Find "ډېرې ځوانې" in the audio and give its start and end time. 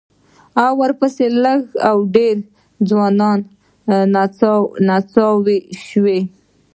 2.15-3.31